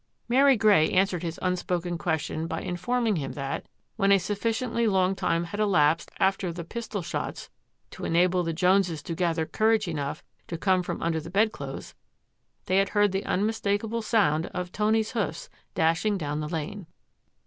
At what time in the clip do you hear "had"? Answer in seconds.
5.43-5.59, 12.77-12.89